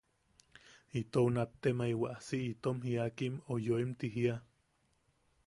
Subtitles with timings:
[1.01, 4.35] Itou nattemaiwa, si itom jiakim o yoim ti jiia.